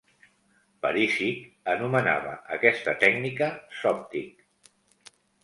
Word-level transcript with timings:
Perisic 0.85 1.43
anomenava 1.73 2.33
aquesta 2.57 2.95
tècnica 3.05 3.51
"Zoptic". 3.83 5.15